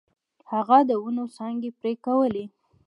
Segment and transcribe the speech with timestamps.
[0.51, 2.45] هغه د ونو څانګې پرې کولې.